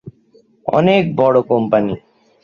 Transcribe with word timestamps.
অনেক 0.65 1.03
বড় 1.15 1.37
কোম্পানি। 1.41 1.95